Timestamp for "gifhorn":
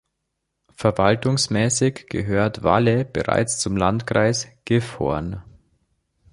4.65-5.43